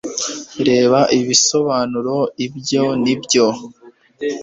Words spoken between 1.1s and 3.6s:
ibisobanuro bya n'ibya